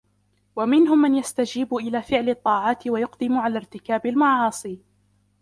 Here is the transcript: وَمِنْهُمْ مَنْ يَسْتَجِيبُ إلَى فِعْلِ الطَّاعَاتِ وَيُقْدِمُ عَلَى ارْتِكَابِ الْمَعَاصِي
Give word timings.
وَمِنْهُمْ 0.55 1.01
مَنْ 1.01 1.15
يَسْتَجِيبُ 1.15 1.73
إلَى 1.75 2.01
فِعْلِ 2.01 2.29
الطَّاعَاتِ 2.29 2.87
وَيُقْدِمُ 2.87 3.37
عَلَى 3.37 3.57
ارْتِكَابِ 3.57 4.05
الْمَعَاصِي 4.05 4.79